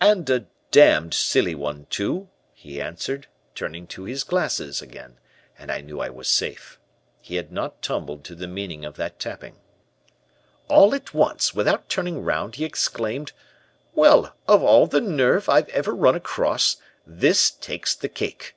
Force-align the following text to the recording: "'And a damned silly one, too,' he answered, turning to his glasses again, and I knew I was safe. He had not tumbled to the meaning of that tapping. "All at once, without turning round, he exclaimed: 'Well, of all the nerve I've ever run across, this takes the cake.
"'And 0.00 0.30
a 0.30 0.46
damned 0.70 1.12
silly 1.12 1.54
one, 1.54 1.86
too,' 1.90 2.30
he 2.54 2.80
answered, 2.80 3.26
turning 3.54 3.86
to 3.88 4.04
his 4.04 4.24
glasses 4.24 4.80
again, 4.80 5.18
and 5.58 5.70
I 5.70 5.82
knew 5.82 6.00
I 6.00 6.08
was 6.08 6.26
safe. 6.26 6.80
He 7.20 7.34
had 7.36 7.52
not 7.52 7.82
tumbled 7.82 8.24
to 8.24 8.34
the 8.34 8.48
meaning 8.48 8.86
of 8.86 8.96
that 8.96 9.18
tapping. 9.18 9.56
"All 10.68 10.94
at 10.94 11.12
once, 11.12 11.54
without 11.54 11.90
turning 11.90 12.22
round, 12.24 12.54
he 12.54 12.64
exclaimed: 12.64 13.32
'Well, 13.94 14.34
of 14.48 14.62
all 14.62 14.86
the 14.86 15.02
nerve 15.02 15.50
I've 15.50 15.68
ever 15.68 15.94
run 15.94 16.14
across, 16.14 16.78
this 17.06 17.50
takes 17.50 17.94
the 17.94 18.08
cake. 18.08 18.56